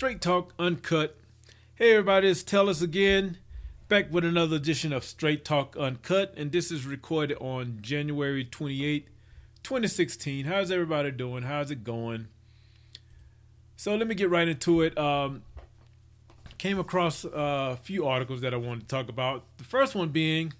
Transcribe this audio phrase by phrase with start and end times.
[0.00, 1.14] Straight Talk Uncut.
[1.74, 3.36] Hey, everybody, it's Tellus again,
[3.86, 9.08] back with another edition of Straight Talk Uncut, and this is recorded on January 28,
[9.62, 10.46] 2016.
[10.46, 11.42] How's everybody doing?
[11.42, 12.28] How's it going?
[13.76, 14.96] So let me get right into it.
[14.96, 15.42] Um,
[16.56, 19.44] came across a few articles that I wanted to talk about.
[19.58, 20.54] The first one being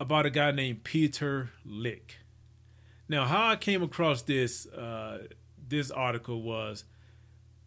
[0.00, 2.20] about a guy named Peter Lik.
[3.06, 5.26] Now, how I came across this uh,
[5.68, 6.84] this article was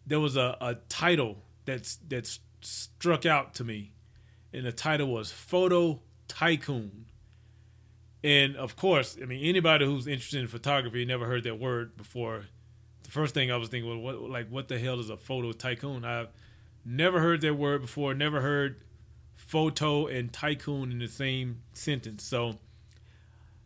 [0.06, 3.92] there was a, a title that's that struck out to me,
[4.52, 7.06] and the title was "Photo Tycoon."
[8.22, 12.46] And of course, I mean anybody who's interested in photography never heard that word before.
[13.02, 15.52] The first thing I was thinking was, what like what the hell is a photo
[15.52, 16.04] tycoon?
[16.04, 16.28] I've
[16.84, 18.14] never heard that word before.
[18.14, 18.82] Never heard
[19.36, 22.24] photo and tycoon in the same sentence.
[22.24, 22.58] So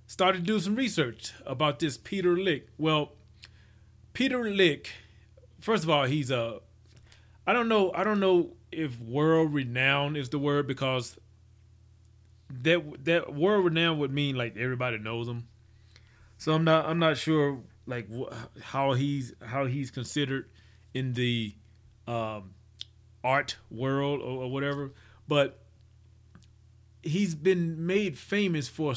[0.07, 2.69] started to do some research about this Peter Lik.
[2.79, 3.13] Well,
[4.13, 4.91] Peter Lik,
[5.61, 6.61] first of all, he's a
[7.47, 11.19] I don't know I don't know if world renowned is the word because
[12.63, 15.47] that that word renowned would mean like everybody knows him.
[16.39, 20.49] So I'm not I'm not sure like wh- how he's how he's considered
[20.95, 21.55] in the
[22.07, 22.55] um,
[23.23, 24.93] art world or, or whatever,
[25.27, 25.59] but
[27.03, 28.95] he's been made famous for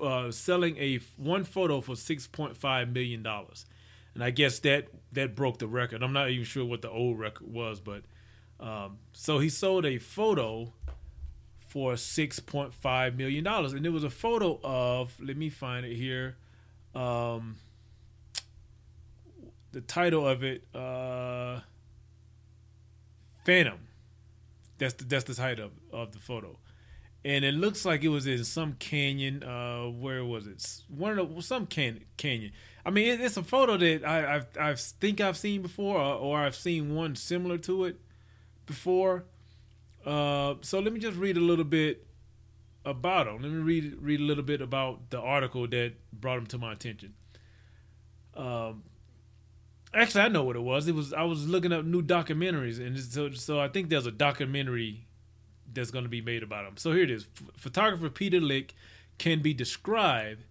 [0.00, 3.66] uh, selling a one photo for six point five million dollars,
[4.14, 6.02] and I guess that that broke the record.
[6.02, 8.02] I'm not even sure what the old record was, but
[8.60, 10.72] um, so he sold a photo
[11.58, 15.14] for six point five million dollars, and it was a photo of.
[15.20, 16.36] Let me find it here.
[16.94, 17.56] Um,
[19.72, 21.60] the title of it, uh,
[23.44, 23.80] Phantom.
[24.78, 26.58] That's the that's the title of, of the photo
[27.24, 29.42] and it looks like it was in some canyon.
[29.42, 30.82] Uh, where was it?
[30.88, 32.52] One of the, some can, canyon.
[32.84, 36.14] I mean, it, it's a photo that I I've, i think I've seen before, or,
[36.14, 38.00] or, I've seen one similar to it
[38.66, 39.24] before.
[40.04, 42.06] Uh, so let me just read a little bit
[42.84, 43.40] about him.
[43.40, 46.72] Let me read read a little bit about the article that brought him to my
[46.72, 47.14] attention.
[48.36, 48.82] Um,
[49.94, 50.86] actually, I know what it was.
[50.86, 54.12] It was I was looking up new documentaries, and so so I think there's a
[54.12, 55.06] documentary
[55.72, 56.76] that's going to be made about him.
[56.76, 57.26] So here it is.
[57.56, 58.74] Photographer Peter Lik
[59.18, 60.44] can be described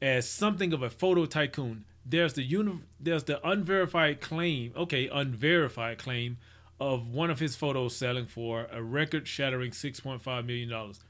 [0.00, 1.84] as something of a photo tycoon.
[2.04, 6.38] There's the uni- there's the unverified claim, okay, unverified claim
[6.78, 11.00] of one of his photos selling for a record-shattering 6.5 million dollars.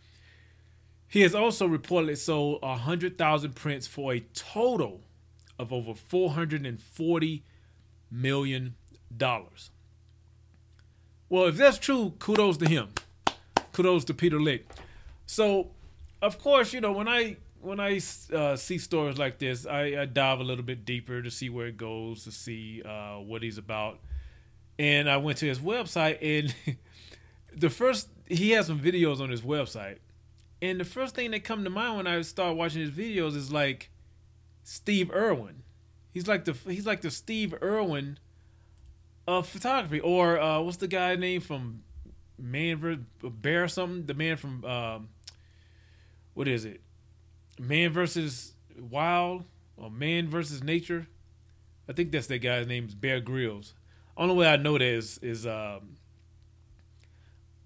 [1.09, 5.03] He has also reportedly sold 100,000 prints for a total
[5.59, 7.45] of over 440
[8.11, 8.75] million
[9.15, 9.71] dollars.
[11.29, 12.89] Well, if that's true, kudos to him
[13.77, 14.67] kudos to Peter Lik.
[15.27, 15.71] So,
[16.23, 17.37] of course, you know when I
[17.67, 18.01] when I
[18.33, 21.67] uh, see stories like this, I, I, dive a little bit deeper to see where
[21.67, 23.99] it goes, to see uh, what he's about.
[24.79, 26.55] And I went to his website, and
[27.57, 29.99] the first he has some videos on his website,
[30.63, 33.51] and the first thing that come to mind when I start watching his videos is
[33.51, 33.91] like
[34.63, 35.63] Steve Irwin.
[36.13, 38.19] He's like the he's like the Steve Irwin
[39.27, 41.83] of photography, or uh, what's the guy name from
[42.39, 44.07] man bear something.
[44.07, 45.09] The man from um,
[46.35, 46.81] what is it?
[47.59, 49.45] Man versus Wild
[49.77, 51.07] or Man versus Nature.
[51.89, 53.75] I think that's that guy's name is Bear Grylls.
[54.17, 55.97] Only way I know that is is um,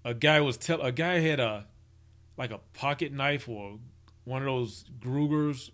[0.03, 1.67] a guy was tell a guy had a
[2.37, 3.79] like a pocket knife or
[4.23, 5.69] one of those Grugers,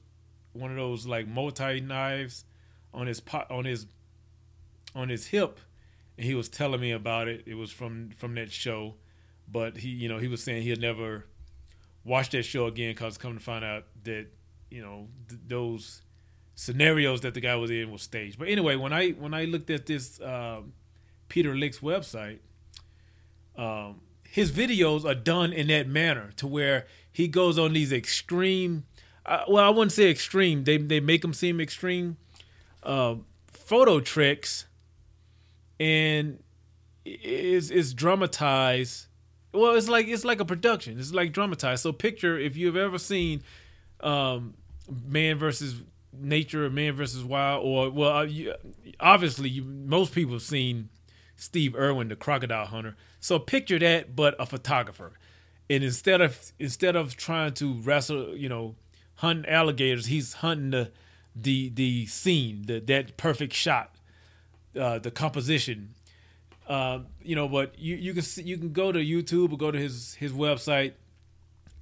[0.53, 2.45] one of those like multi knives
[2.93, 3.85] on his pot on his
[4.95, 5.59] on his hip
[6.17, 7.43] and he was telling me about it.
[7.45, 8.95] It was from from that show,
[9.47, 11.25] but he, you know, he was saying he'd never
[12.07, 14.27] watch that show again because come to find out that
[14.71, 16.01] you know th- those
[16.55, 18.39] scenarios that the guy was in was staged.
[18.39, 20.73] But anyway, when I when I looked at this um,
[21.29, 22.39] Peter Lik's website,
[23.55, 28.85] um, his videos are done in that manner to where he goes on these extreme.
[29.25, 30.63] Uh, well, I wouldn't say extreme.
[30.63, 32.17] They they make them seem extreme.
[32.81, 33.15] Uh,
[33.51, 34.65] photo tricks
[35.79, 36.41] and
[37.05, 39.07] is is dramatized.
[39.53, 40.99] Well, it's like it's like a production.
[40.99, 41.83] It's like dramatized.
[41.83, 43.43] So picture if you've ever seen
[44.01, 44.55] um,
[45.05, 45.75] Man versus
[46.13, 48.53] Nature or Man versus Wild, or well, uh, you,
[48.99, 50.89] obviously you, most people have seen
[51.35, 52.95] Steve Irwin, the crocodile hunter.
[53.19, 55.13] So picture that, but a photographer.
[55.69, 58.75] And instead of instead of trying to wrestle, you know,
[59.15, 60.91] hunt alligators, he's hunting the
[61.35, 63.95] the the scene, the that perfect shot
[64.79, 65.93] uh, the composition.
[66.67, 69.71] Uh, you know, but you you can see, you can go to YouTube or go
[69.71, 70.93] to his his website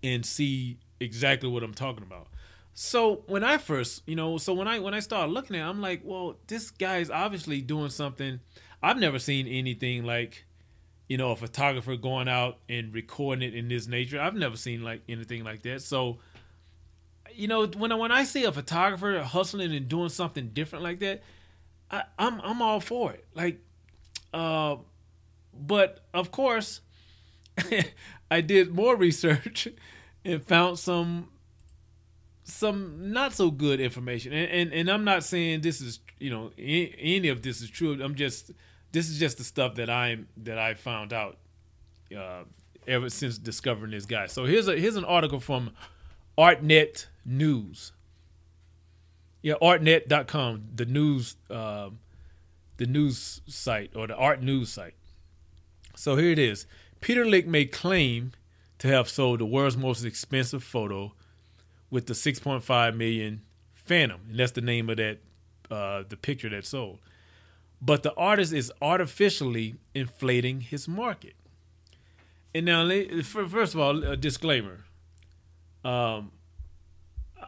[0.04, 2.28] and see exactly what I'm talking about.
[2.78, 5.70] So when I first, you know, so when I when I started looking at, it,
[5.70, 8.42] I'm like, well, this guy is obviously doing something.
[8.84, 10.46] I've never seen anything like,
[11.08, 14.20] you know, a photographer going out and recording it in this nature.
[14.20, 15.82] I've never seen like anything like that.
[15.82, 16.20] So,
[17.34, 21.24] you know, when when I see a photographer hustling and doing something different like that,
[21.90, 23.26] I, I'm I'm all for it.
[23.34, 23.62] Like,
[24.34, 24.78] uh,
[25.54, 26.82] but of course,
[28.32, 29.68] I did more research
[30.26, 31.30] and found some
[32.44, 34.34] some not so good information.
[34.34, 38.02] And, and and I'm not saying this is you know any of this is true.
[38.02, 38.52] I'm just
[38.92, 41.38] this is just the stuff that I'm that I found out
[42.16, 42.44] uh,
[42.88, 44.28] ever since discovering this guy.
[44.28, 45.72] So here's a here's an article from
[46.38, 47.92] ArtNet News.
[49.42, 51.90] Yeah, artnet.com, the news uh,
[52.78, 54.96] the news site or the art news site.
[55.96, 56.66] So here it is.
[57.02, 58.34] Peter Lik may claim
[58.80, 61.14] to have sold the world's most expensive photo
[61.90, 63.42] with the 6.5 million
[63.74, 65.20] Phantom, and that's the name of that
[65.70, 67.00] uh, the picture that sold.
[67.82, 71.36] But the artist is artificially inflating his market.
[72.54, 72.90] And now,
[73.22, 74.86] first of all, a disclaimer.
[75.84, 76.32] Um,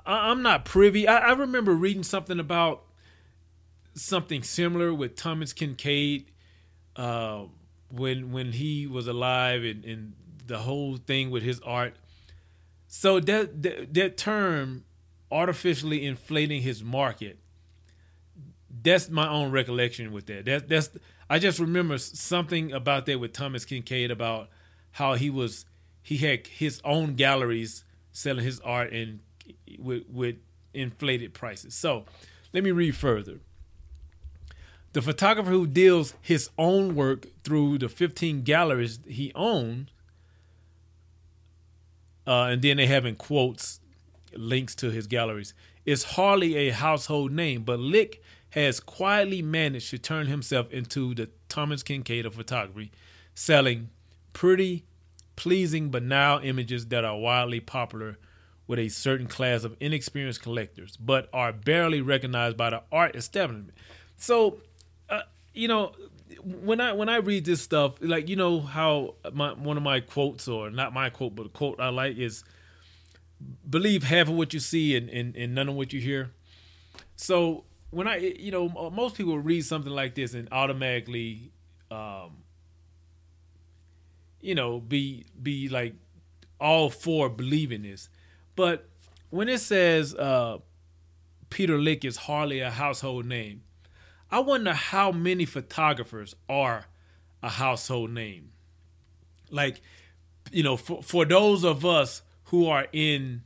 [0.05, 1.07] I, am not privy.
[1.07, 2.83] I, I remember reading something about
[3.97, 6.25] something similar with Thomas Kinkade
[6.95, 7.43] uh,
[7.89, 10.13] when when he was alive and, and
[10.45, 11.95] the whole thing with his art.
[12.87, 14.85] So that, that that term,
[15.31, 17.37] artificially inflating his market,
[18.83, 20.45] that's my own recollection with that.
[20.45, 20.89] That that's
[21.29, 24.49] I just remember something about that with Thomas Kinkade about
[24.91, 25.65] how he was
[26.01, 29.19] he had his own galleries selling his art and
[29.77, 30.37] with with
[30.73, 31.73] inflated prices.
[31.73, 32.05] So
[32.53, 33.39] let me read further.
[34.93, 39.89] The photographer who deals his own work through the 15 galleries he owns
[42.27, 43.79] uh, and then they have in quotes
[44.35, 45.53] links to his galleries.
[45.85, 51.29] Is hardly a household name, but Lik has quietly managed to turn himself into the
[51.47, 52.91] Thomas Kinkade of photography,
[53.33, 53.89] selling
[54.33, 54.83] pretty,
[55.37, 58.17] pleasing, banal images that are wildly popular
[58.67, 63.71] with a certain class of inexperienced collectors, but are barely recognized by the art establishment.
[64.17, 64.57] So,
[65.57, 65.93] you know,
[66.43, 69.99] when I when I read this stuff, like you know how my one of my
[69.99, 72.43] quotes or not my quote, but a quote I like is
[73.69, 76.31] believe half of what you see and, and, and none of what you hear.
[77.15, 81.51] So when I you know most people read something like this and automatically
[81.89, 82.43] um
[84.41, 85.95] you know be be like
[86.59, 88.09] all for believing this.
[88.55, 88.87] But
[89.29, 90.59] when it says uh
[91.49, 93.63] Peter Lik is hardly a household name,
[94.29, 96.85] I wonder how many photographers are
[97.41, 98.51] a household name.
[99.49, 99.81] Like,
[100.51, 103.43] you know, for, for those of us who are in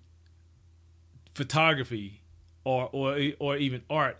[1.33, 2.22] photography
[2.63, 4.19] or or or even art,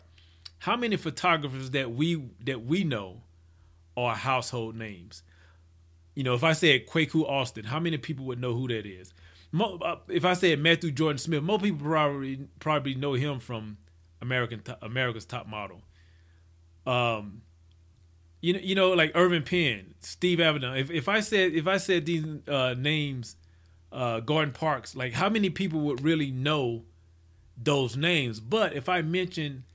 [0.60, 3.24] how many photographers that we that we know
[3.98, 5.24] are household names?
[6.14, 9.14] You know, if I said Kwaku Alston, how many people would know who that is?
[9.60, 13.78] Uh, if I said Matthew Jordan Smith, most people probably probably know him from
[14.22, 15.82] American America's Top Model
[16.86, 17.42] um,
[18.42, 20.80] you know, you know, like Irving Penn, Steve Avedon.
[20.80, 23.36] If if I said if I said these uh, names,
[23.92, 26.86] uh, Gordon Parks, like how many people would really know
[27.56, 28.40] those names?
[28.40, 29.66] But if I mention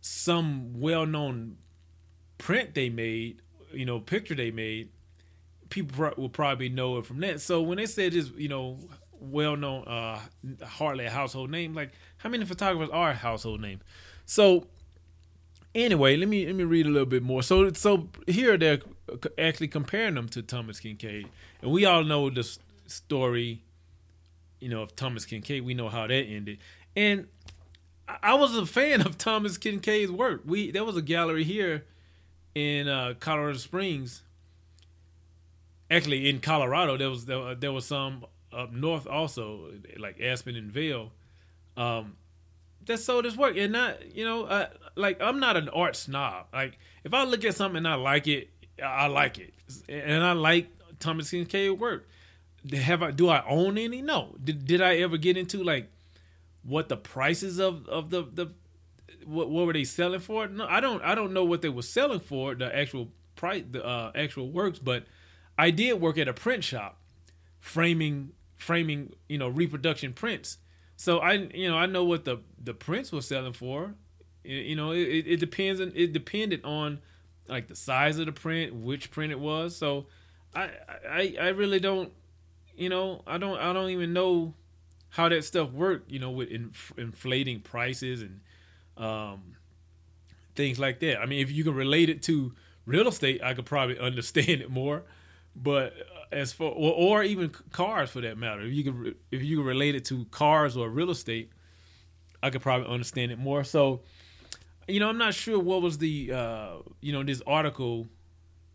[0.00, 1.56] some well-known
[2.38, 4.90] print they made, you know, picture they made,
[5.68, 7.40] people will probably know it from that.
[7.40, 8.78] So when they said this, you know,
[9.18, 10.20] well-known, uh,
[10.64, 13.82] hardly a household name, like how many photographers are household names?
[14.26, 14.68] So
[15.76, 17.42] Anyway, let me let me read a little bit more.
[17.42, 18.78] So so here they're
[19.36, 21.26] actually comparing them to Thomas Kinkade,
[21.60, 22.48] and we all know the
[22.86, 23.62] story,
[24.58, 25.62] you know, of Thomas Kinkade.
[25.62, 26.60] We know how that ended,
[26.96, 27.26] and
[28.22, 30.40] I was a fan of Thomas Kinkade's work.
[30.46, 31.84] We there was a gallery here
[32.54, 34.22] in uh, Colorado Springs.
[35.90, 40.72] Actually, in Colorado, there was there, there was some up north also, like Aspen and
[40.72, 41.12] Vail.
[41.76, 42.16] Um,
[42.86, 46.46] that sold his work, and not you know, uh, like I'm not an art snob.
[46.52, 48.50] Like if I look at something and I like it,
[48.82, 49.54] I like it,
[49.88, 52.08] and I like Thomas Kinkade work.
[52.72, 54.02] Have I do I own any?
[54.02, 54.34] No.
[54.42, 55.90] Did did I ever get into like
[56.62, 58.52] what the prices of of the the
[59.24, 60.46] what, what were they selling for?
[60.48, 63.84] No, I don't I don't know what they were selling for the actual price the
[63.84, 65.04] uh, actual works, but
[65.58, 66.98] I did work at a print shop,
[67.60, 70.58] framing framing you know reproduction prints
[70.96, 73.94] so I, you know, I know what the the prints were selling for.
[74.44, 77.00] You know, it, it depends on it depended on
[77.48, 79.76] like the size of the print, which print it was.
[79.76, 80.06] So
[80.54, 80.70] I
[81.08, 82.12] I I really don't,
[82.76, 84.54] you know, I don't I don't even know
[85.10, 86.10] how that stuff worked.
[86.10, 88.40] You know, with inf- inflating prices and
[88.96, 89.56] um,
[90.54, 91.20] things like that.
[91.20, 92.52] I mean, if you can relate it to
[92.86, 95.02] Real estate, I could probably understand it more,
[95.56, 95.94] but
[96.30, 99.66] as for or, or even cars for that matter, if you could if you could
[99.66, 101.50] relate it to cars or real estate,
[102.42, 103.64] I could probably understand it more.
[103.64, 104.02] So,
[104.86, 108.06] you know, I'm not sure what was the uh, you know this article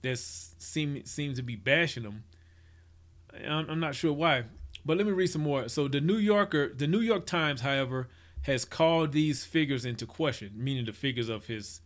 [0.02, 2.24] that seem seems to be bashing them.
[3.48, 4.46] I'm, I'm not sure why,
[4.84, 5.70] but let me read some more.
[5.70, 8.10] So the New Yorker, the New York Times, however,
[8.44, 11.82] has called these figures into question, meaning the figures of his,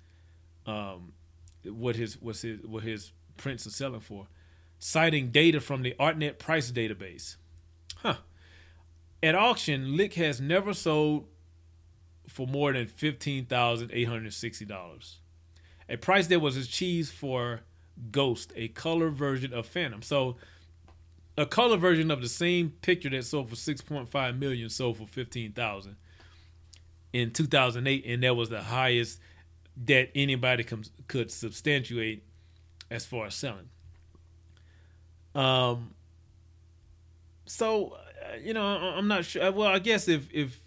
[0.66, 1.14] um,
[1.66, 4.28] what his what's his what his prints are selling for,
[4.86, 7.38] citing data from the ArtNet price database.
[7.96, 8.18] Huh.
[9.24, 11.26] At auction, Lik has never sold
[12.28, 15.18] for more than fifteen thousand eight hundred sixty dollars,
[15.90, 17.62] a price that was achieved for
[18.12, 20.04] Ghost, a color version of Phantom.
[20.04, 20.38] So
[21.36, 25.98] a color version of the same picture that sold for 6.5 million sold for 15,000
[27.12, 29.20] in 2008 and that was the highest
[29.86, 32.24] that anybody com- could substantiate
[32.90, 33.70] as far as selling.
[35.36, 35.94] Um
[37.46, 40.60] so uh, you know I'm not sure well I guess if if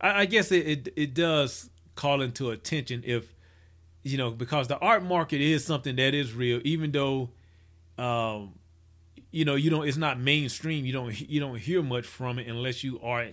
[0.00, 3.34] I, guess it, it it does call into attention if
[4.02, 7.30] you know because the art market is something that is real even though
[7.96, 8.52] um
[9.30, 12.46] you know you don't it's not mainstream you don't you don't hear much from it
[12.46, 13.28] unless you are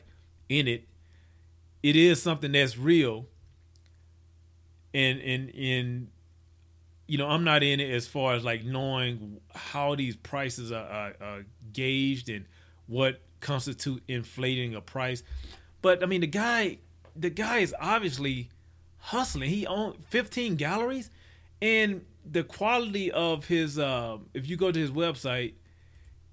[0.51, 0.87] in it.
[1.81, 3.25] It is something that's real.
[4.93, 6.07] And and and
[7.11, 10.85] you know i'm not in it as far as like knowing how these prices are,
[10.85, 12.45] are, are gauged and
[12.87, 15.21] what constitute inflating a price.
[15.81, 16.77] But i mean the guy
[17.13, 18.49] the guy is obviously
[18.97, 19.49] hustling.
[19.49, 21.09] He owned 15 galleries
[21.61, 25.55] and the quality of his uh, if you go to his website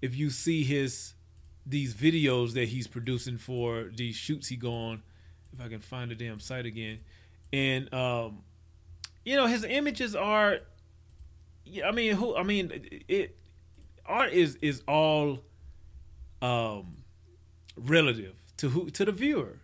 [0.00, 1.14] if you see his
[1.66, 5.02] these videos that he's producing for these shoots he go on,
[5.52, 7.00] if I can find the damn site again,
[7.52, 8.42] and um,
[9.28, 10.61] you know his images are,
[11.85, 12.73] I mean who I mean
[13.08, 13.37] it,
[14.06, 15.40] art is is all,
[16.40, 16.97] um,
[17.76, 19.58] relative to who to the viewer.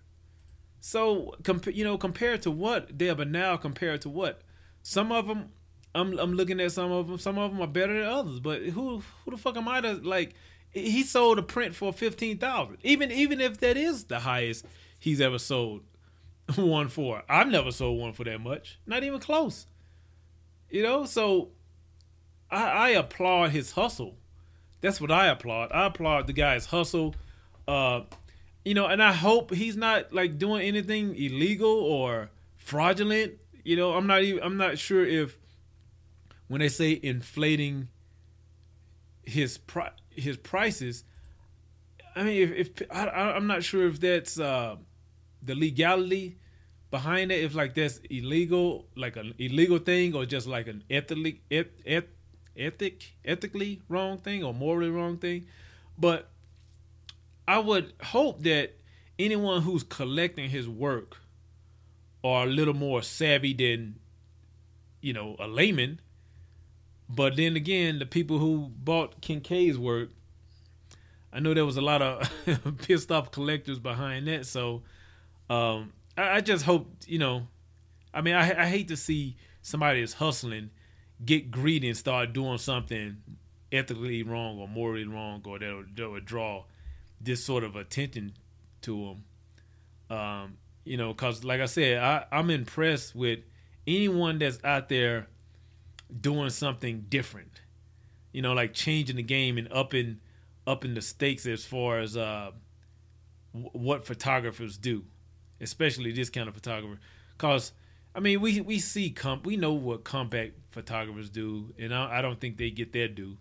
[0.80, 4.42] So comp- you know compared to what there, but now compared to what
[4.82, 5.50] some of them
[5.94, 7.18] I'm I'm looking at some of them.
[7.18, 8.40] Some of them are better than others.
[8.40, 10.34] But who who the fuck am I to like?
[10.72, 12.78] He sold a print for fifteen thousand.
[12.82, 14.66] Even even if that is the highest
[14.98, 15.82] he's ever sold
[16.56, 17.22] one for.
[17.28, 18.78] I've never sold one for that much.
[18.86, 19.66] Not even close.
[20.70, 21.50] You know, so
[22.50, 24.16] I, I applaud his hustle.
[24.80, 25.72] That's what I applaud.
[25.72, 27.14] I applaud the guy's hustle.
[27.66, 28.02] Uh,
[28.64, 33.34] you know, and I hope he's not like doing anything illegal or fraudulent.
[33.62, 35.38] You know, I'm not even I'm not sure if
[36.48, 37.88] when they say inflating
[39.22, 41.04] his pri- his prices,
[42.14, 44.76] I mean, if, if I, am not sure if that's uh,
[45.44, 46.36] the legality
[46.90, 51.42] behind it, if like that's illegal, like an illegal thing, or just like an ethically
[51.50, 52.08] et, et,
[52.56, 55.46] ethic ethically wrong thing or morally wrong thing.
[55.98, 56.28] But
[57.46, 58.76] I would hope that
[59.18, 61.18] anyone who's collecting his work
[62.22, 63.96] are a little more savvy than
[65.00, 66.00] you know a layman
[67.08, 70.10] but then again, the people who bought Kinkade's work,
[71.32, 72.30] I know there was a lot of
[72.78, 74.46] pissed off collectors behind that.
[74.46, 74.82] So
[75.50, 77.46] um, I, I, just hope, you know,
[78.12, 80.70] I mean, I, I hate to see somebody that's hustling
[81.24, 83.16] get greedy and start doing something
[83.72, 86.64] ethically wrong or morally wrong or that would draw
[87.20, 88.34] this sort of attention
[88.82, 89.16] to
[90.10, 90.16] them.
[90.16, 93.40] Um, you know, because like I said, I, I'm impressed with
[93.86, 95.28] anyone that's out there
[96.20, 97.62] doing something different.
[98.32, 100.20] You know, like changing the game and upping
[100.66, 102.50] upping the stakes as far as uh,
[103.52, 105.04] w- what photographers do,
[105.64, 107.00] especially this kind of photographer.
[107.38, 107.72] Cause
[108.14, 112.22] I mean, we we see comp we know what compact photographers do, and I, I
[112.22, 113.38] don't think they get their due.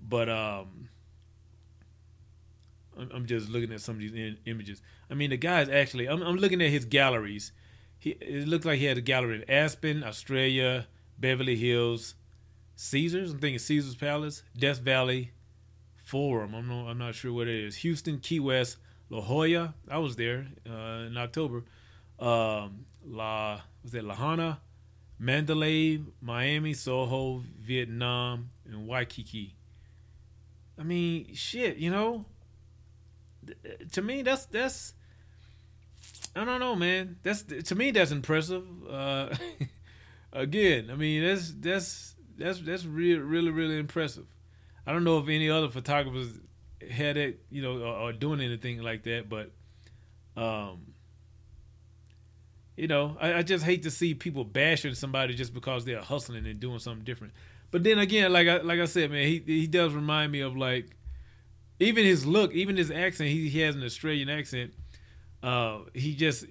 [0.00, 0.88] But um,
[2.98, 4.82] I'm, just looking at some of these in, images.
[5.08, 6.06] I mean, the guy's actually.
[6.08, 7.52] I'm, I'm looking at his galleries.
[7.98, 12.16] He it looked like he had a gallery in Aspen, Australia, Beverly Hills,
[12.74, 13.30] Caesars.
[13.30, 15.30] I'm thinking Caesars Palace, Death Valley,
[15.94, 16.54] Forum.
[16.54, 17.76] I'm not, I'm not sure what it is.
[17.76, 18.78] Houston, Key West,
[19.10, 19.74] La Jolla.
[19.90, 21.64] I was there uh, in October.
[22.18, 24.60] Um, La was that Lahaina,
[25.18, 29.54] Mandalay, Miami, Soho, Vietnam, and Waikiki.
[30.78, 32.26] I mean, shit, you know.
[33.92, 34.94] To me, that's that's.
[36.34, 37.16] I don't know, man.
[37.22, 38.64] That's to me that's impressive.
[38.88, 39.34] Uh,
[40.32, 44.26] again, I mean that's that's that's that's really really really impressive.
[44.86, 46.40] I don't know if any other photographers
[46.90, 49.50] it, you know, or, or doing anything like that, but
[50.36, 50.92] um,
[52.76, 56.46] you know, I, I, just hate to see people bashing somebody just because they're hustling
[56.46, 57.34] and doing something different.
[57.70, 60.56] But then again, like I like I said, man, he he does remind me of
[60.56, 60.96] like
[61.80, 63.30] even his look, even his accent.
[63.30, 64.72] He he has an Australian accent.
[65.42, 66.46] Uh, he just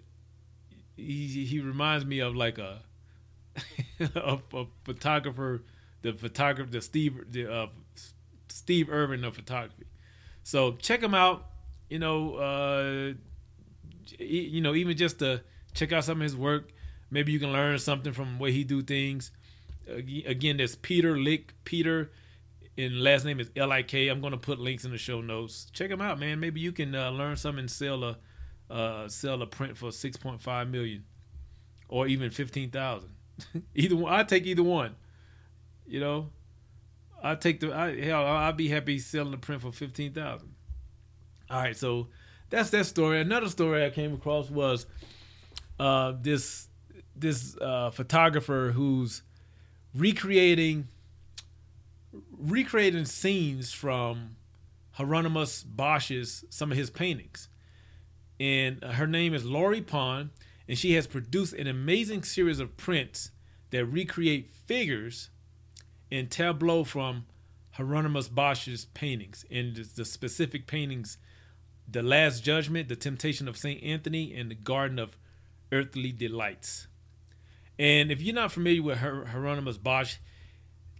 [0.96, 2.84] he he reminds me of like a
[4.16, 5.64] a, a photographer,
[6.02, 7.68] the photographer, the Steve the uh,
[8.48, 9.86] Steve Irwin of photography.
[10.44, 11.48] So check him out.
[11.90, 13.14] You know, uh,
[14.20, 15.42] you know, even just to
[15.74, 16.72] check out some of his work.
[17.10, 19.32] Maybe you can learn something from the way he do things.
[19.88, 21.54] Again, there's Peter Lik.
[21.66, 22.12] Peter,
[22.78, 24.08] and last name is L I K.
[24.08, 25.68] I'm gonna put links in the show notes.
[25.74, 26.40] Check him out, man.
[26.40, 28.18] Maybe you can uh, learn something and sell a
[28.72, 31.04] uh, sell a print for 6.5 million,
[31.90, 33.10] or even 15,000.
[33.76, 34.96] either one, I take either one.
[35.86, 36.30] You know,
[37.22, 38.26] I take the I, hell.
[38.26, 40.56] I'd be happy selling the print for 15,000.
[41.50, 42.08] All right, so
[42.50, 43.20] that's that story.
[43.22, 44.86] Another story I came across was
[45.80, 46.68] uh, this
[47.16, 49.22] this uh, photographer who's
[49.94, 50.88] recreating
[52.32, 54.36] recreating scenes from
[54.92, 57.48] Hieronymus Bosch's some of his paintings.
[58.40, 60.32] And her name is Lori Pond,
[60.68, 63.32] and she has produced an amazing series of prints
[63.70, 65.30] that recreate figures
[66.12, 67.26] in tableau from
[67.72, 69.46] Hieronymus Bosch's paintings.
[69.50, 71.18] And the specific paintings,
[71.90, 73.82] The Last Judgment, The Temptation of St.
[73.84, 75.18] Anthony, and The Garden of
[75.72, 76.88] earthly delights.
[77.80, 80.18] And if you're not familiar with Hieronymus Bosch,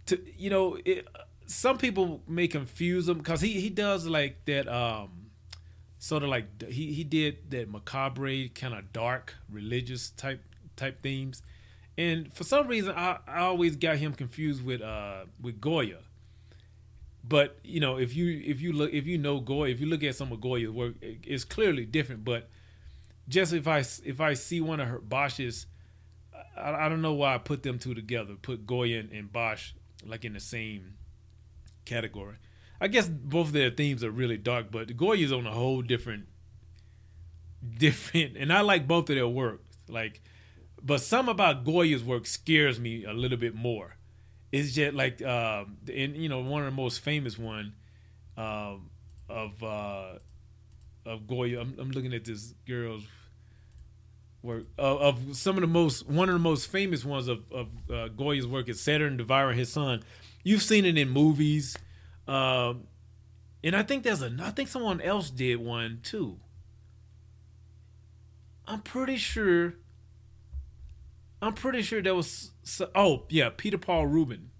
[0.06, 1.06] to you know, it,
[1.46, 5.26] some people may confuse him because he he does like that um
[5.98, 10.42] sort of like he he did that macabre kind of dark religious type
[10.74, 11.42] type themes,
[11.98, 15.98] and for some reason I, I always got him confused with uh with Goya.
[17.24, 20.02] But you know, if you if you look if you know Goya, if you look
[20.02, 22.24] at some of Goya's work, it's clearly different.
[22.24, 22.48] But
[23.28, 25.66] just if I if I see one of her Bosch's,
[26.56, 28.34] I, I don't know why I put them two together.
[28.40, 29.72] Put Goya and, and Bosch
[30.04, 30.94] like in the same
[31.84, 32.36] category.
[32.80, 36.26] I guess both their themes are really dark, but Goya's on a whole different,
[37.78, 38.36] different.
[38.36, 39.62] And I like both of their work.
[39.88, 40.20] Like,
[40.84, 43.96] but some about Goya's work scares me a little bit more.
[44.50, 47.74] It's just like, um, and you know, one of the most famous one
[48.36, 48.90] um,
[49.28, 50.18] of uh,
[51.06, 51.60] of Goya.
[51.60, 53.04] I'm, I'm looking at this girl's
[54.42, 57.68] work uh, of some of the most one of the most famous ones of of
[57.90, 60.02] uh, Goya's work is Saturn devouring his son.
[60.44, 61.76] You've seen it in movies,
[62.26, 62.74] uh,
[63.62, 66.38] and I think there's a I think someone else did one too.
[68.66, 69.74] I'm pretty sure.
[71.42, 72.52] I'm pretty sure there was
[72.94, 74.50] oh yeah Peter Paul Rubin.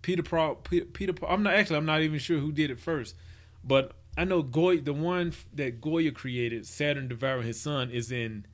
[0.00, 1.28] Peter Paul Peter, Paul.
[1.30, 3.14] I'm not actually I'm not even sure who did it first,
[3.62, 8.46] but I know Goya, the one that Goya created, Saturn devouring his son, is in.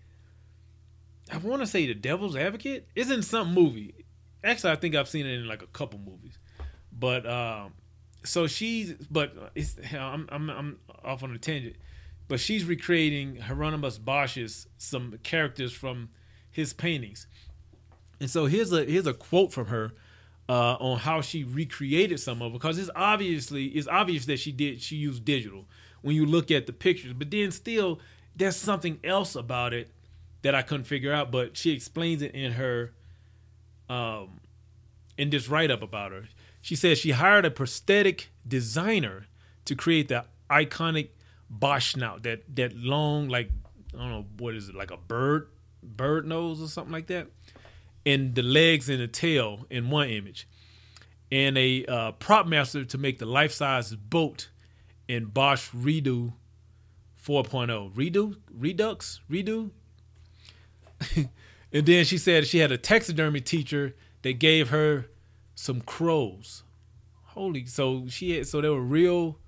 [1.33, 2.89] I want to say the Devil's Advocate.
[2.95, 4.05] is in some movie.
[4.45, 6.39] Actually, I think I've seen it in like a couple movies.
[6.93, 7.75] But um,
[8.25, 11.77] so she's, but it's I'm I'm I'm off on a tangent.
[12.29, 16.09] But she's recreating Hieronymus Bosch's some characters from
[16.57, 17.27] his paintings.
[18.19, 19.93] And so here's a here's a quote from her
[20.49, 24.53] uh, on how she recreated some of it because it's obviously it's obvious that she
[24.53, 25.67] did she used digital
[26.01, 28.01] when you look at the pictures, but then still
[28.35, 29.91] there's something else about it
[30.43, 31.31] that I couldn't figure out.
[31.31, 32.95] But she explains it in her
[33.91, 34.41] um,
[35.19, 36.25] in this write up about her.
[36.63, 39.27] She says she hired a prosthetic designer
[39.67, 41.11] to create the iconic
[41.51, 43.51] Bosch snout, that that long like
[43.95, 45.49] I don't know what is it like a bird
[45.87, 47.29] bird nose or something like that
[48.07, 50.49] and the legs and the tail in one image,
[51.33, 54.49] and a uh, prop master to make the life size boat
[55.09, 56.33] in Bosch Redo
[57.23, 57.93] 4.0.
[57.93, 58.37] Redo?
[58.57, 59.21] Redux?
[59.29, 59.71] Redo?
[61.17, 65.07] and then she said she had a taxidermy teacher that gave her
[65.57, 66.63] some crows.
[67.25, 69.39] Holy, so she had, so they were real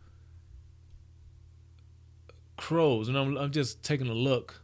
[2.57, 4.63] crows, and I'm I'm just taking a look.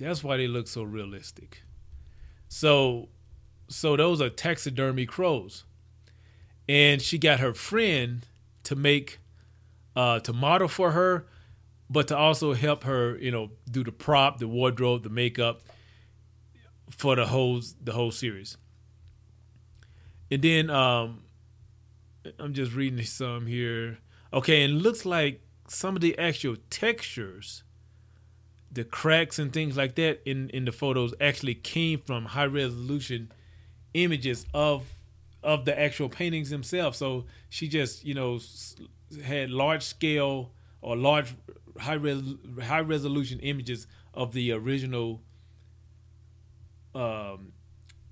[0.00, 1.62] That's why they look so realistic.
[2.48, 3.10] So,
[3.68, 5.64] so those are taxidermy crows,
[6.68, 8.26] and she got her friend
[8.64, 9.20] to make,
[9.94, 11.26] uh, to model for her,
[11.90, 15.62] but to also help her, you know, do the prop, the wardrobe, the makeup
[16.90, 18.56] for the whole the whole series.
[20.30, 21.24] And then um,
[22.38, 23.98] I'm just reading some here.
[24.32, 27.64] Okay, and it looks like some of the actual textures
[28.72, 33.32] the cracks and things like that in in the photos actually came from high resolution
[33.94, 34.86] images of
[35.42, 36.98] of the actual paintings themselves.
[36.98, 38.38] So she just you know
[39.24, 40.52] had large scale
[40.82, 41.34] or large
[41.78, 42.22] high res,
[42.62, 45.22] high resolution images of the original
[46.94, 47.52] um,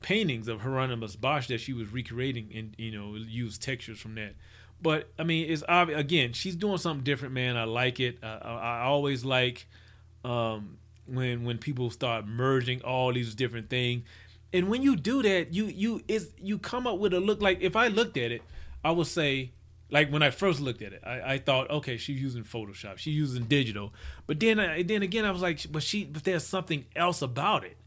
[0.00, 4.34] paintings of Hieronymus Bosch that she was recreating and you know used textures from that.
[4.80, 6.00] But I mean, it's obvious.
[6.00, 7.56] Again, she's doing something different, man.
[7.56, 8.18] I like it.
[8.22, 9.66] I, I, I always like
[10.28, 14.04] um, when when people start merging all these different things.
[14.52, 17.60] And when you do that, you you is you come up with a look like
[17.60, 18.42] if I looked at it,
[18.84, 19.52] I would say
[19.90, 23.14] like when I first looked at it, I, I thought, okay, she's using Photoshop, she's
[23.14, 23.92] using digital.
[24.26, 27.64] But then, I, then again, I was like, but she, but there's something else about
[27.64, 27.78] it.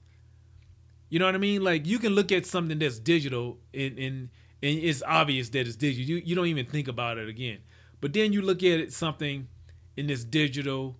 [1.09, 1.63] You know what I mean?
[1.63, 4.29] Like you can look at something that's digital and and,
[4.63, 6.09] and it's obvious that it's digital.
[6.09, 7.59] You you don't even think about it again.
[7.99, 9.47] But then you look at it something
[9.95, 10.95] in this digital,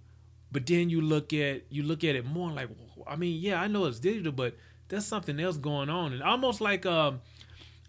[0.52, 2.70] but then you look at you look at it more like,
[3.08, 4.56] I mean, yeah, I know it's digital, but
[4.90, 7.22] there's something else going on, and almost like um,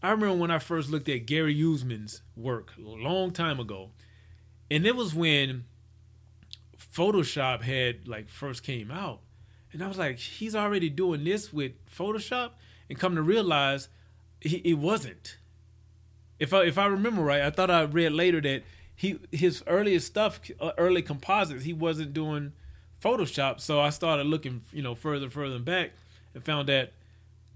[0.02, 3.90] I remember when I first looked at Gary Uelsmann's work a long time ago,
[4.70, 5.64] and it was when
[6.78, 9.20] Photoshop had like first came out,
[9.72, 12.52] and I was like, he's already doing this with Photoshop,
[12.88, 13.88] and come to realize
[14.40, 15.38] he it wasn't.
[16.38, 18.62] If I if I remember right, I thought I read later that
[18.94, 22.52] he his earliest stuff, uh, early composites, he wasn't doing
[23.02, 23.60] Photoshop.
[23.60, 25.92] So I started looking, you know, further further back,
[26.34, 26.92] and found that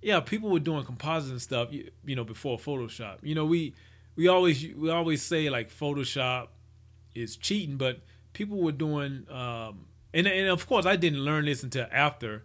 [0.02, 3.18] yeah, people were doing composites and stuff, you, you know, before Photoshop.
[3.22, 3.74] You know, we
[4.14, 6.48] we always we always say like Photoshop
[7.14, 8.00] is cheating, but
[8.32, 12.42] people were doing um, and and of course I didn't learn this until after,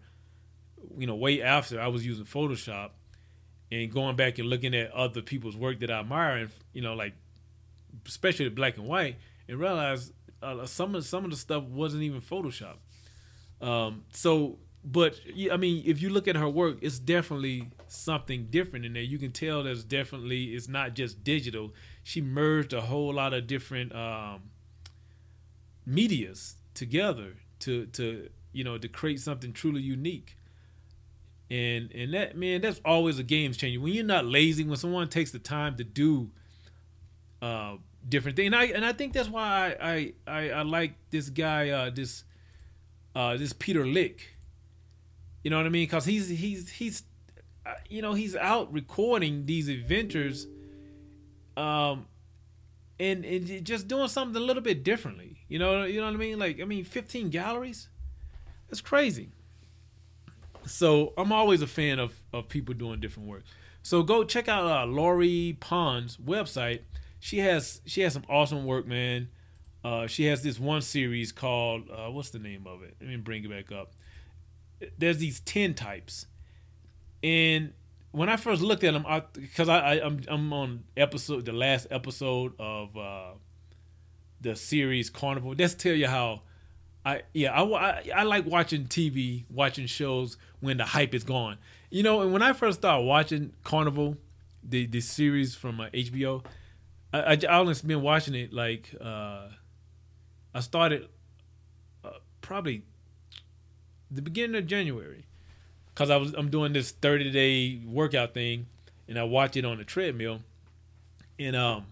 [0.97, 2.91] you know, way after I was using Photoshop,
[3.71, 6.93] and going back and looking at other people's work that I admire, and you know,
[6.93, 7.13] like
[8.05, 10.11] especially the black and white, and realize
[10.41, 12.75] uh, some of some of the stuff wasn't even Photoshop.
[13.61, 15.19] Um, so, but
[15.51, 19.03] I mean, if you look at her work, it's definitely something different in there.
[19.03, 21.73] You can tell there's definitely it's not just digital.
[22.03, 24.43] She merged a whole lot of different um,
[25.85, 30.37] medias together to to you know to create something truly unique.
[31.51, 33.79] And and that man, that's always a game changer.
[33.79, 36.31] When you're not lazy, when someone takes the time to do
[37.41, 37.75] uh,
[38.07, 38.47] different thing.
[38.47, 41.89] and I and I think that's why I I, I, I like this guy, uh,
[41.89, 42.23] this
[43.15, 44.35] uh, this Peter Lik.
[45.43, 45.83] You know what I mean?
[45.83, 47.03] Because he's he's he's
[47.65, 50.47] uh, you know he's out recording these adventures,
[51.57, 52.05] um,
[52.99, 55.37] and and just doing something a little bit differently.
[55.47, 56.39] You know, you know what I mean?
[56.39, 57.89] Like, I mean, 15 galleries?
[58.69, 59.31] That's crazy.
[60.65, 63.43] So I'm always a fan of of people doing different work.
[63.83, 66.81] So go check out uh, Lori Pond's website.
[67.21, 69.29] She has she has some awesome work, man.
[69.83, 72.95] Uh, she has this one series called uh, what's the name of it?
[72.99, 73.93] Let me bring it back up.
[74.97, 76.25] There's these tintypes,
[77.23, 77.73] and
[78.09, 79.05] when I first looked at them,
[79.35, 83.33] because I, I, am I'm, I'm on episode the last episode of uh,
[84.41, 85.55] the series Carnivale.
[85.55, 86.41] That's tell you how
[87.05, 91.59] I yeah I, I, I like watching TV, watching shows when the hype is gone.
[91.91, 94.17] You know, and when I first started watching Carnivale,
[94.63, 96.43] the the series from uh, HBO,
[97.13, 99.47] I, I I only been watching it like uh,
[100.53, 101.07] I started
[102.03, 102.83] uh, probably
[104.09, 105.25] the beginning of January
[105.93, 108.67] because I was I'm doing this 30 day workout thing,
[109.07, 110.41] and I watch it on the treadmill,
[111.39, 111.85] and um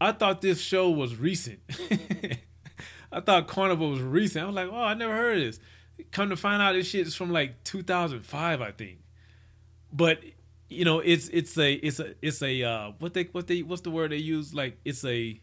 [0.00, 1.60] I thought this show was recent.
[3.12, 4.44] I thought Carnivale was recent.
[4.44, 5.60] I was like, oh, I never heard of this.
[6.10, 8.98] Come to find out, this shit is from like 2005, I think.
[9.90, 10.20] But
[10.68, 13.82] you know, it's it's a it's a it's a uh, what they what they what's
[13.82, 14.54] the word they use?
[14.54, 15.40] Like it's a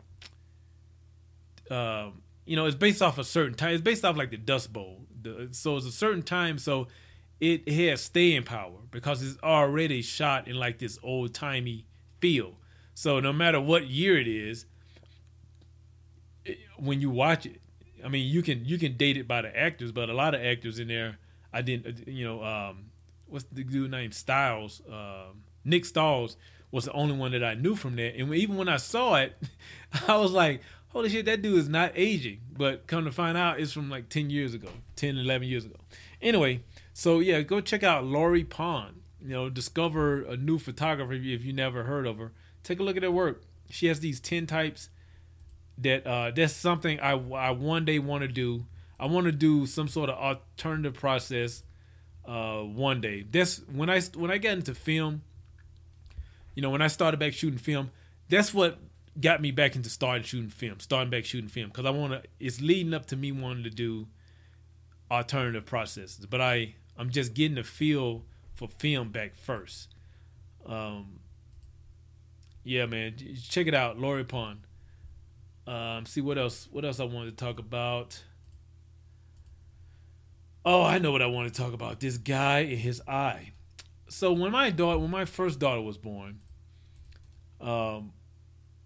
[1.72, 3.74] um, you know, it's based off a certain time.
[3.74, 5.02] It's based off like the Dust Bowl.
[5.22, 6.58] The, so it's a certain time.
[6.58, 6.88] So
[7.40, 11.86] it has staying power because it's already shot in like this old timey
[12.20, 12.56] feel.
[12.94, 14.66] So no matter what year it is,
[16.78, 17.62] when you watch it,
[18.04, 20.42] I mean, you can you can date it by the actors, but a lot of
[20.42, 21.18] actors in there,
[21.54, 22.86] I didn't, you know, um,
[23.34, 26.38] what's the dude named Styles, um, Nick Stiles
[26.72, 29.36] was the only one that I knew from there, and even when I saw it,
[30.08, 32.42] I was like, holy shit, that dude is not aging.
[32.56, 35.78] But come to find out, it's from like 10 years ago, 10, 11 years ago.
[36.22, 36.62] Anyway,
[36.94, 39.02] so yeah, go check out Lori Pond.
[39.20, 42.98] You know, discover a new photographer if you never heard of her take a look
[42.98, 43.44] at her work.
[43.70, 44.90] She has these tintypes
[45.78, 48.66] that uh, that's something I, I one day want to do.
[49.00, 51.64] I want to do some sort of alternative process
[52.26, 53.26] uh, one day.
[53.30, 55.22] That's when I when I got into film.
[56.56, 57.92] You know, when I started back shooting film,
[58.30, 58.78] that's what
[59.20, 62.24] got me back into starting shooting film, starting back shooting film because I want to.
[62.40, 64.08] It's leading up to me wanting to do
[65.10, 69.90] alternative processes, but I I'm just getting a feel for film back first.
[70.66, 71.20] Um,
[72.64, 73.16] yeah, man,
[73.50, 74.62] check it out, Lori Pond.
[75.68, 76.68] Um, see what else?
[76.72, 78.22] What else I wanted to talk about?
[80.66, 82.00] Oh, I know what I want to talk about.
[82.00, 83.52] This guy and his eye.
[84.08, 86.40] So when my daughter, when my first daughter was born,
[87.60, 88.14] um,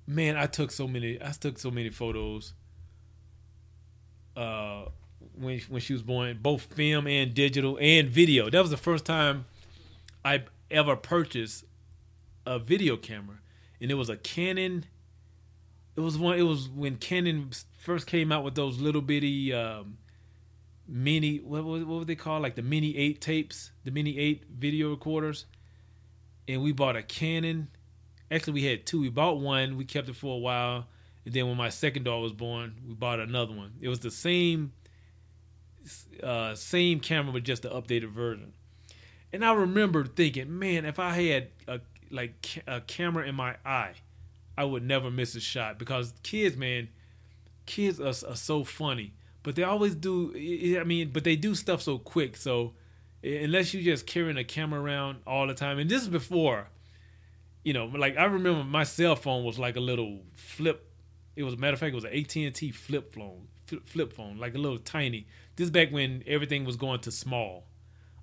[0.07, 1.21] man, I took so many.
[1.21, 2.53] I took so many photos.
[4.35, 4.85] Uh,
[5.35, 8.49] when when she was born, both film and digital and video.
[8.49, 9.45] That was the first time
[10.23, 11.65] I ever purchased
[12.45, 13.37] a video camera,
[13.81, 14.85] and it was a Canon.
[15.95, 16.39] It was one.
[16.39, 19.97] It was when Canon first came out with those little bitty um,
[20.87, 21.37] mini.
[21.37, 24.89] What, what what would they call like the mini eight tapes, the mini eight video
[24.89, 25.45] recorders,
[26.47, 27.69] and we bought a Canon.
[28.29, 29.01] Actually, we had two.
[29.01, 29.77] We bought one.
[29.77, 30.87] We kept it for a while,
[31.25, 33.73] and then when my second daughter was born, we bought another one.
[33.81, 34.73] It was the same
[36.23, 38.53] uh, same camera with just the updated version.
[39.31, 43.93] And I remember thinking, man, if I had a like a camera in my eye,
[44.57, 46.89] I would never miss a shot because kids, man,
[47.65, 49.13] kids are, are so funny,
[49.47, 50.33] but they always do.
[50.79, 52.37] I mean, but they do stuff so quick.
[52.37, 52.73] So
[53.23, 56.69] unless you just carrying a camera around all the time, and this is before,
[57.63, 60.91] you know, like I remember my cell phone was like a little flip.
[61.35, 63.47] It was a matter of fact, it was an AT and T flip phone,
[63.85, 65.27] flip phone, like a little tiny.
[65.55, 67.67] This back when everything was going to small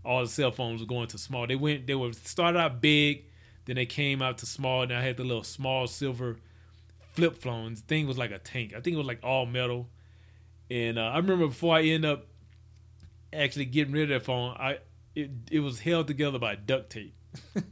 [0.05, 1.47] all the cell phones were going to small.
[1.47, 3.25] They went they were started out big,
[3.65, 4.83] then they came out to small.
[4.83, 6.37] And I had the little small silver
[7.13, 7.81] flip phones.
[7.81, 8.75] Thing was like a tank.
[8.77, 9.89] I think it was like all metal.
[10.71, 12.27] And uh, I remember before I end up
[13.33, 14.79] actually getting rid of that phone, I
[15.15, 17.15] it it was held together by duct tape.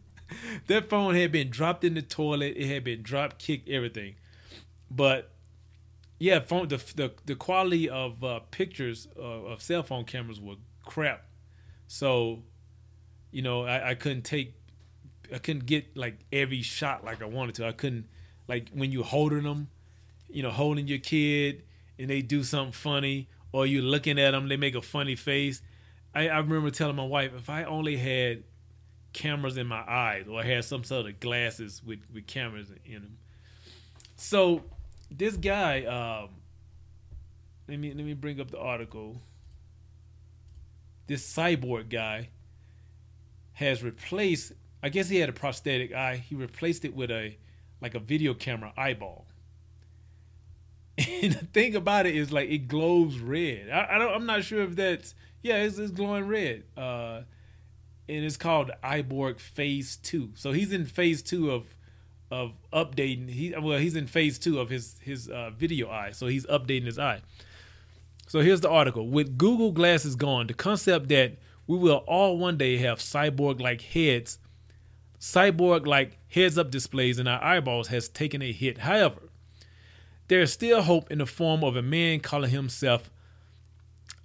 [0.66, 2.54] that phone had been dropped in the toilet.
[2.56, 4.16] It had been drop kicked, everything.
[4.90, 5.30] But
[6.18, 10.56] yeah, phone the the, the quality of uh, pictures uh, of cell phone cameras were
[10.84, 11.24] crap
[11.92, 12.42] so,
[13.32, 14.54] you know, I, I couldn't take,
[15.30, 17.66] I couldn't get like every shot like I wanted to.
[17.66, 18.06] I couldn't,
[18.48, 19.68] like when you holding them,
[20.30, 21.64] you know, holding your kid
[21.98, 25.62] and they do something funny, or you're looking at them, they make a funny face.
[26.14, 28.44] I, I remember telling my wife, if I only had
[29.12, 32.94] cameras in my eyes or I had some sort of glasses with, with cameras in
[32.94, 33.18] them.
[34.16, 34.62] So
[35.10, 36.30] this guy, um,
[37.68, 39.20] let me let me bring up the article
[41.06, 42.28] this cyborg guy
[43.54, 44.52] has replaced
[44.82, 46.16] I guess he had a prosthetic eye.
[46.16, 47.36] He replaced it with a
[47.80, 49.26] like a video camera eyeball.
[51.22, 53.70] And the thing about it is like it glows red.
[53.70, 56.64] I, I don't I'm not sure if that's yeah, it's, it's glowing red.
[56.76, 57.22] Uh
[58.08, 60.30] and it's called Eyeborg Phase Two.
[60.34, 61.64] So he's in Phase Two of
[62.30, 63.28] of updating.
[63.30, 66.10] He well, he's in Phase Two of his his uh, video eye.
[66.12, 67.20] So he's updating his eye.
[68.26, 69.08] So here's the article.
[69.08, 73.82] With Google Glasses gone, the concept that we will all one day have cyborg like
[73.82, 74.38] heads,
[75.20, 78.78] cyborg like heads up displays in our eyeballs has taken a hit.
[78.78, 79.21] However,
[80.28, 83.10] there is still hope in the form of a man calling himself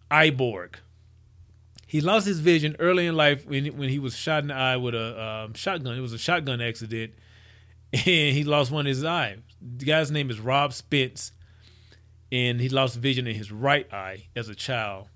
[0.10, 0.76] Eyeborg.
[1.86, 4.78] He lost his vision early in life when, when he was shot in the eye
[4.78, 5.98] with a um, shotgun.
[5.98, 7.14] It was a shotgun accident,
[7.94, 9.40] and he lost one of his eyes.
[9.62, 11.32] The guy's name is Rob Spence
[12.32, 15.08] and he lost vision in his right eye as a child.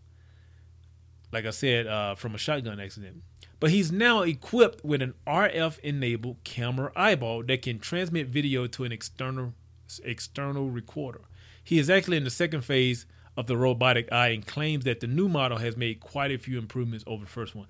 [1.31, 3.23] Like I said, uh, from a shotgun accident.
[3.59, 8.83] But he's now equipped with an RF enabled camera eyeball that can transmit video to
[8.83, 9.53] an external
[9.99, 11.21] external recorder.
[11.63, 13.05] He is actually in the second phase
[13.37, 16.57] of the robotic eye and claims that the new model has made quite a few
[16.57, 17.67] improvements over the first one.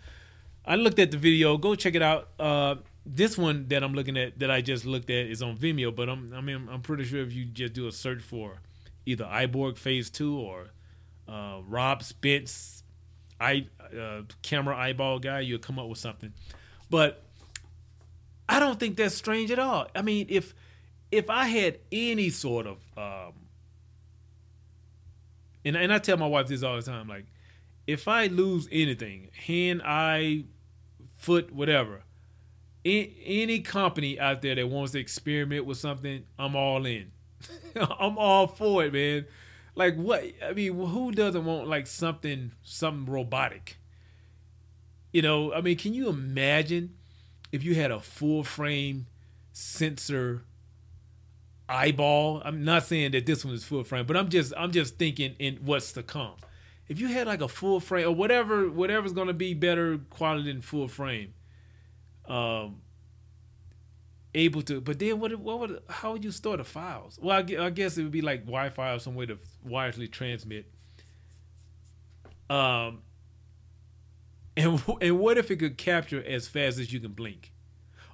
[0.65, 1.57] I looked at the video.
[1.57, 2.29] Go check it out.
[2.39, 5.95] Uh, this one that I'm looking at, that I just looked at, is on Vimeo.
[5.95, 8.61] But I'm, I mean, I'm pretty sure if you just do a search for
[9.05, 10.71] either Eyeborg Phase Two or
[11.27, 12.83] uh, Rob Spence,
[13.39, 13.67] eye
[13.99, 16.33] uh, camera eyeball guy, you'll come up with something.
[16.89, 17.23] But
[18.47, 19.87] I don't think that's strange at all.
[19.95, 20.53] I mean, if
[21.11, 23.33] if I had any sort of um,
[25.63, 27.25] and and I tell my wife this all the time, like
[27.87, 30.45] if I lose anything, hand, eye,
[31.15, 32.03] foot, whatever,
[32.85, 37.11] any company out there that wants to experiment with something, I'm all in.
[37.75, 39.25] I'm all for it, man.
[39.75, 40.23] Like what?
[40.43, 43.77] I mean, who doesn't want like something something robotic?
[45.11, 46.95] You know, I mean, can you imagine
[47.51, 49.07] if you had a full frame
[49.51, 50.43] sensor
[51.71, 52.41] eyeball?
[52.43, 55.35] I'm not saying that this one is full frame, but I'm just I'm just thinking
[55.39, 56.35] in what's to come.
[56.87, 60.61] If you had like a full frame or whatever whatever's to be better quality than
[60.61, 61.33] full frame,
[62.27, 62.81] um,
[64.35, 64.81] able to.
[64.81, 65.33] But then what?
[65.35, 65.81] What would?
[65.89, 67.17] How would you store the files?
[67.21, 70.65] Well, I, I guess it would be like Wi-Fi or some way to wirelessly transmit.
[72.49, 73.03] Um.
[74.57, 77.53] And and what if it could capture as fast as you can blink,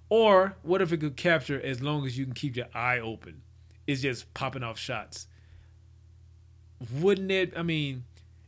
[0.08, 3.42] or what if it could capture as long as you can keep your eye open?
[3.88, 5.28] It's just popping off shots.
[6.94, 7.54] Wouldn't it?
[7.58, 8.04] I mean,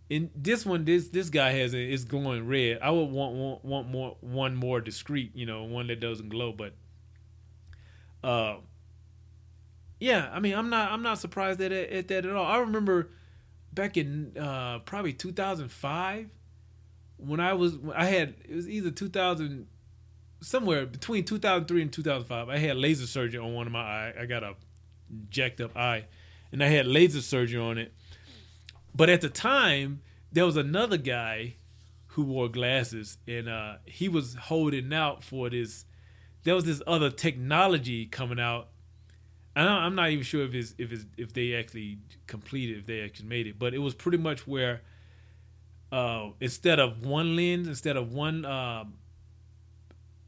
[0.09, 1.89] in this one, this this guy has it.
[1.91, 2.79] It's glowing red.
[2.81, 6.51] I would want, want want more one more discreet, you know, one that doesn't glow.
[6.51, 6.73] But,
[8.23, 8.57] uh,
[9.99, 12.45] yeah, I mean, I'm not I'm not surprised at, at that at all.
[12.45, 13.09] I remember
[13.73, 16.29] back in uh, probably 2005
[17.17, 19.67] when I was I had it was either 2000
[20.41, 22.49] somewhere between 2003 and 2005.
[22.49, 24.13] I had laser surgery on one of my eye.
[24.21, 24.55] I got a
[25.29, 26.05] jacked up eye,
[26.51, 27.93] and I had laser surgery on it.
[28.95, 31.55] But at the time, there was another guy
[32.07, 35.85] who wore glasses, and uh, he was holding out for this.
[36.43, 38.69] There was this other technology coming out.
[39.55, 43.27] I'm not even sure if it's if it's if they actually completed, if they actually
[43.27, 44.81] made it, but it was pretty much where
[45.91, 48.93] uh, instead of one lens, instead of one, um,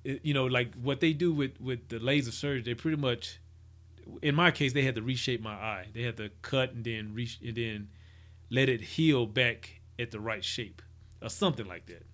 [0.04, 3.39] it, you know, like what they do with with the laser surgery, they pretty much,
[4.22, 5.88] in my case, they had to reshape my eye.
[5.94, 7.90] They had to cut and then re- and then
[8.50, 10.82] let it heal back at the right shape
[11.22, 12.06] or something like that.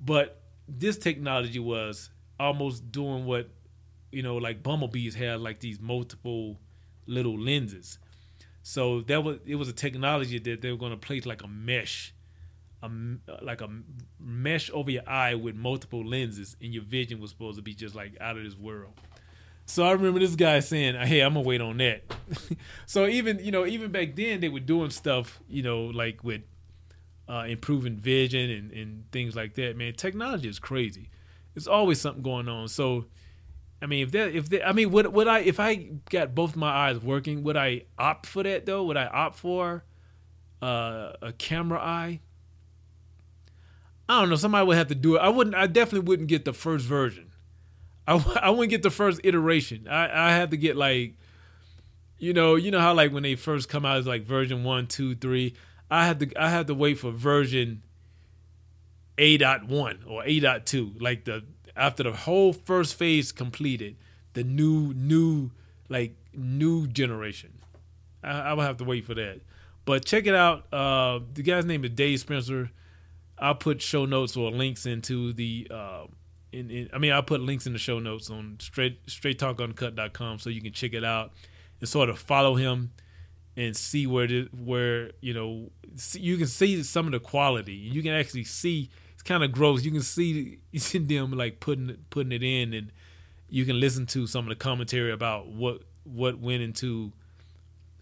[0.00, 3.50] But this technology was almost doing what
[4.12, 6.58] you know, like bumblebees have like these multiple
[7.06, 7.98] little lenses.
[8.62, 11.48] So that was it was a technology that they were going to place like a
[11.48, 12.14] mesh,
[12.82, 12.90] a,
[13.42, 13.68] like a
[14.18, 17.94] mesh over your eye with multiple lenses, and your vision was supposed to be just
[17.94, 18.94] like out of this world.
[19.70, 22.02] So I remember this guy saying, "Hey, I'm gonna wait on that."
[22.86, 26.42] so even you know even back then they were doing stuff you know like with
[27.28, 29.76] uh, improving vision and, and things like that.
[29.76, 31.08] Man, technology is crazy.
[31.54, 32.66] It's always something going on.
[32.66, 33.06] So
[33.80, 36.56] I mean, if that, if they, I mean, would would I, if I got both
[36.56, 38.84] my eyes working, would I opt for that though?
[38.84, 39.84] Would I opt for
[40.60, 42.20] uh, a camera eye?
[44.08, 44.36] I don't know.
[44.36, 45.20] Somebody would have to do it.
[45.20, 45.54] I wouldn't.
[45.54, 47.29] I definitely wouldn't get the first version.
[48.10, 49.86] I, I wouldn't get the first iteration.
[49.88, 51.14] I I had to get like,
[52.18, 54.86] you know, you know how like when they first come out, it's like version one,
[54.86, 55.54] two, three.
[55.90, 57.82] I had to I had to wait for version
[59.18, 61.44] A dot one or A dot two, like the
[61.76, 63.96] after the whole first phase completed,
[64.32, 65.50] the new new
[65.88, 67.58] like new generation.
[68.24, 69.40] I, I will have to wait for that.
[69.84, 70.72] But check it out.
[70.72, 72.70] Uh, the guy's name is Dave Spencer.
[73.38, 75.68] I'll put show notes or links into the.
[75.70, 76.06] Uh,
[76.52, 80.50] in, in, I mean, I'll put links in the show notes on straight straighttalkuncut.com so
[80.50, 81.32] you can check it out
[81.80, 82.92] and sort of follow him
[83.56, 87.74] and see where the, where you know see, you can see some of the quality.
[87.74, 89.84] You can actually see it's kind of gross.
[89.84, 92.92] You can see them like putting putting it in, and
[93.48, 97.12] you can listen to some of the commentary about what what went into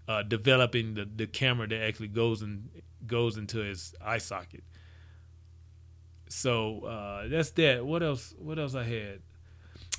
[0.07, 2.69] uh, developing the, the camera that actually goes and
[3.07, 4.63] goes into his eye socket.
[6.29, 7.85] So uh, that's that.
[7.85, 8.35] What else?
[8.38, 9.21] What else I had?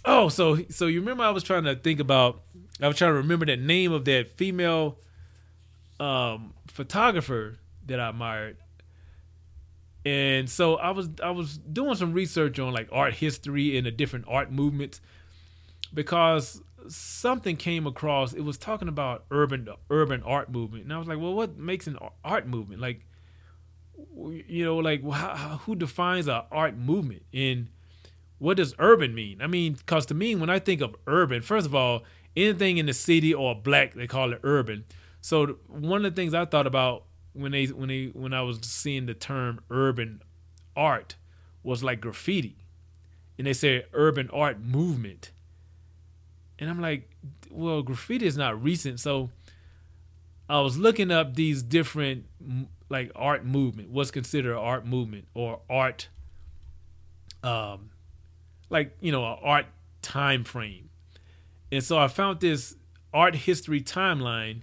[0.05, 2.41] Oh, so so you remember I was trying to think about.
[2.81, 4.99] I was trying to remember the name of that female
[5.99, 8.57] um, photographer that I admired
[10.05, 13.91] and so I was I was doing some research on like art history and the
[13.91, 15.01] different art movements
[15.93, 18.33] because something came across.
[18.33, 21.87] It was talking about urban urban art movement, and I was like, well, what makes
[21.87, 22.81] an art movement?
[22.81, 23.05] Like,
[24.47, 27.67] you know, like how, who defines an art movement and
[28.37, 29.41] what does urban mean?
[29.41, 32.03] I mean, because to me, when I think of urban, first of all,
[32.35, 34.85] anything in the city or black, they call it urban.
[35.21, 38.59] So one of the things I thought about when they when they when I was
[38.63, 40.21] seeing the term urban
[40.75, 41.15] art
[41.63, 42.65] was like graffiti,
[43.37, 45.31] and they say urban art movement,
[46.57, 47.09] and I'm like,
[47.51, 49.29] well, graffiti is not recent, so
[50.47, 52.25] I was looking up these different
[52.89, 56.09] like art movement, what's considered art movement or art,
[57.43, 57.91] um,
[58.69, 59.67] like you know, art
[60.01, 60.89] time frame,
[61.71, 62.75] and so I found this
[63.13, 64.61] art history timeline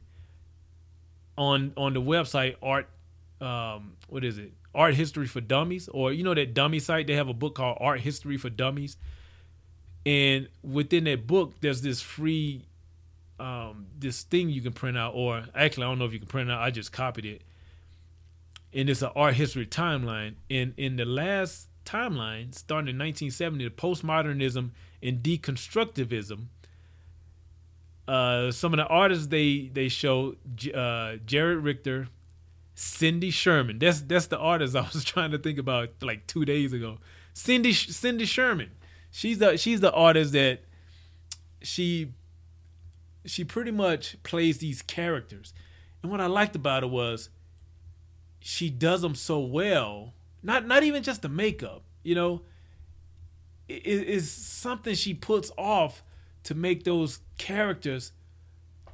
[1.39, 2.89] on on the website art
[3.41, 4.53] um what is it?
[4.75, 7.07] Art history for dummies or you know that dummy site?
[7.07, 8.97] They have a book called art history for dummies.
[10.05, 12.67] And within that book there's this free
[13.39, 16.29] um this thing you can print out or actually i don't know if you can
[16.29, 16.61] print out.
[16.61, 17.43] I just copied it
[18.77, 23.71] and it's an art history timeline and in the last timeline starting in 1970 the
[23.71, 24.71] postmodernism
[25.03, 26.47] and deconstructivism
[28.09, 30.37] uh, some of the artists they they show
[30.75, 32.09] uh, Gerhard Richter,
[32.75, 33.79] Cindy Sherman.
[33.79, 36.99] That's that's the artist I was trying to think about like two days ago.
[37.33, 38.71] Cindy Cindy Sherman.
[39.11, 40.61] She's the she's the artist that
[41.63, 42.13] she
[43.25, 45.53] she pretty much plays these characters.
[46.03, 47.29] And what I liked about it was
[48.47, 50.15] she does them so well.
[50.41, 52.43] Not not even just the makeup, you know.
[53.69, 56.05] It is something she puts off
[56.45, 58.13] to make those characters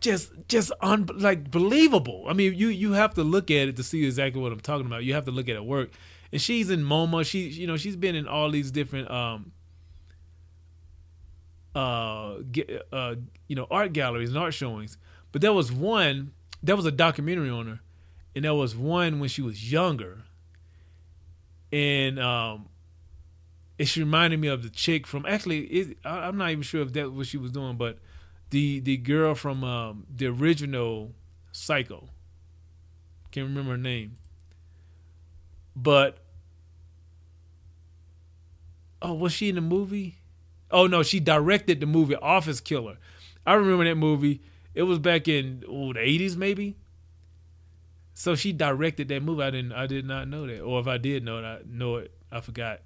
[0.00, 2.24] just just un like believable.
[2.28, 4.86] I mean, you you have to look at it to see exactly what I'm talking
[4.86, 5.04] about.
[5.04, 5.90] You have to look at it work.
[6.32, 7.26] And she's in MoMA.
[7.26, 9.52] She you know she's been in all these different um
[11.74, 12.36] uh,
[12.90, 13.16] uh
[13.48, 14.96] you know art galleries and art showings.
[15.30, 16.32] But there was one.
[16.62, 17.80] There was a documentary on her,
[18.34, 20.22] and there was one when she was younger.
[21.72, 22.68] And um,
[23.78, 25.60] it she reminded me of the chick from actually.
[25.64, 27.98] It, I, I'm not even sure if that's what she was doing, but
[28.50, 31.12] the the girl from um, the original
[31.52, 32.08] Psycho.
[33.30, 34.18] Can't remember her name.
[35.74, 36.18] But
[39.00, 40.16] oh, was she in the movie?
[40.70, 42.98] Oh no, she directed the movie Office Killer.
[43.46, 44.42] I remember that movie.
[44.74, 46.76] It was back in oh, the eighties, maybe.
[48.14, 49.42] So she directed that movie.
[49.42, 49.72] I didn't.
[49.72, 52.12] I did not know that, or if I did know it, I know it.
[52.30, 52.80] I forgot.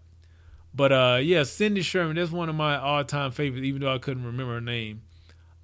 [0.74, 2.16] But uh, yeah, Cindy Sherman.
[2.16, 3.64] That's one of my all-time favorites.
[3.64, 5.02] Even though I couldn't remember her name,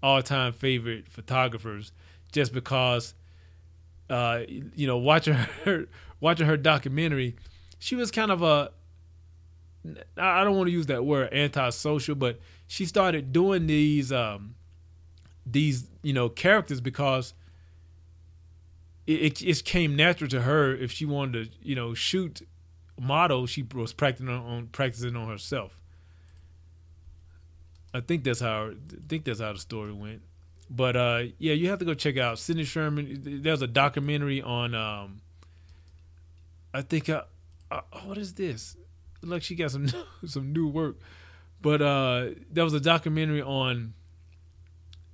[0.02, 1.92] all-time favorite photographers.
[2.32, 3.14] Just because,
[4.08, 5.34] uh, you know, watching
[5.64, 5.86] her,
[6.18, 7.36] watching her documentary,
[7.78, 8.70] she was kind of a.
[10.16, 12.38] I don't want to use that word antisocial, but
[12.68, 14.54] she started doing these um,
[15.44, 17.34] these you know characters because
[19.12, 22.46] it, it came natural to her if she wanted to you know shoot
[23.00, 25.78] model she was practicing on practicing on herself.
[27.94, 28.74] I think that's how i
[29.08, 30.22] think that's how the story went.
[30.70, 33.40] But uh, yeah you have to go check out cindy sherman.
[33.42, 35.20] There's a documentary on um,
[36.72, 37.22] i think uh,
[37.70, 38.76] uh, what is this?
[39.22, 39.88] Like she got some
[40.26, 40.96] some new work.
[41.60, 43.94] But uh, there was a documentary on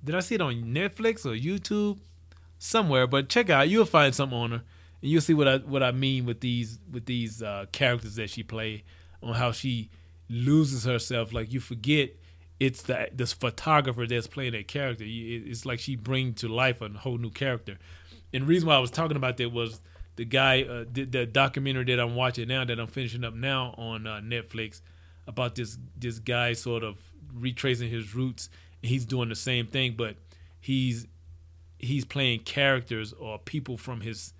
[0.03, 1.99] did I see it on Netflix or YouTube?
[2.59, 3.69] Somewhere, but check out.
[3.69, 4.63] You'll find something on her,
[5.01, 8.29] and you'll see what I what I mean with these with these uh, characters that
[8.29, 8.83] she play
[9.23, 9.89] on how she
[10.29, 11.33] loses herself.
[11.33, 12.11] Like you forget
[12.59, 15.05] it's the this photographer that's playing that character.
[15.07, 17.77] It's like she brings to life a whole new character.
[18.33, 19.81] And the reason why I was talking about that was
[20.17, 23.73] the guy, uh, the, the, documentary that I'm watching now, that I'm finishing up now
[23.77, 24.81] on uh, Netflix,
[25.27, 26.97] about this this guy sort of
[27.33, 28.49] retracing his roots
[28.81, 30.17] and he's doing the same thing, but
[30.59, 31.07] he's
[31.79, 34.33] he's playing characters or people from his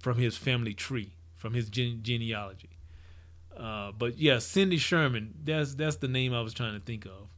[0.00, 2.70] from his family tree, from his gene- genealogy.
[3.56, 7.28] Uh, but yeah, Cindy Sherman, that's that's the name I was trying to think of,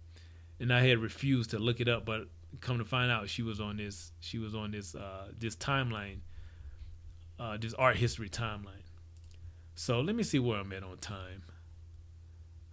[0.58, 2.28] and I had refused to look it up, but
[2.60, 6.20] come to find out, she was on this she was on this uh, this timeline,
[7.38, 8.86] uh, this art history timeline.
[9.74, 11.44] So let me see where I'm at on time.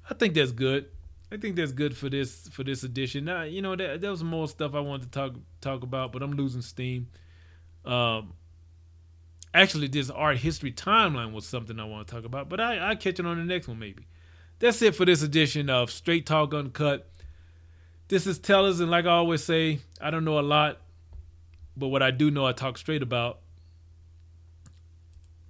[0.09, 0.87] I think that's good.
[1.35, 3.25] I think that's good for this for this edition.
[3.25, 6.23] Now, you know, there, there was more stuff I wanted to talk talk about, but
[6.23, 7.09] I'm losing steam.
[7.83, 8.35] Um,
[9.53, 12.95] actually, this art history timeline was something I want to talk about, but I I
[12.95, 14.07] catch it on the next one maybe.
[14.59, 17.11] That's it for this edition of Straight Talk Uncut.
[18.07, 20.77] This is Tellers, and like I always say, I don't know a lot,
[21.75, 23.39] but what I do know, I talk straight about.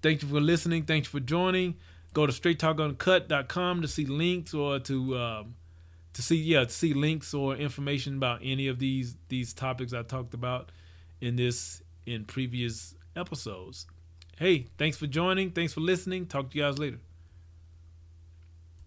[0.02, 0.86] Thank you for listening.
[0.86, 1.76] Thank you for joining.
[2.14, 5.56] Go to straighttalkuncut.com to see links or to um,
[6.16, 10.02] to see yeah to see links or information about any of these these topics I
[10.02, 10.72] talked about
[11.22, 13.86] in this in previous episodes.
[14.38, 15.52] Hey, thanks for joining.
[15.52, 16.26] Thanks for listening.
[16.26, 17.00] Talk to you guys later.